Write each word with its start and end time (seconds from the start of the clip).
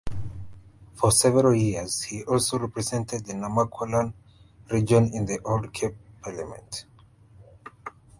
For 0.95 1.11
several 1.11 1.53
years 1.53 2.01
he 2.01 2.23
also 2.23 2.57
represented 2.57 3.23
the 3.27 3.33
Namaqualand 3.33 4.13
region 4.71 5.13
in 5.13 5.27
the 5.27 5.39
old 5.45 5.71
Cape 5.73 5.93
Parliament. 6.23 6.87